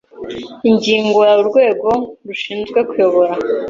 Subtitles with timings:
[0.69, 1.89] Ingingo ya Urwego
[2.27, 3.33] rushinzwe kuyobora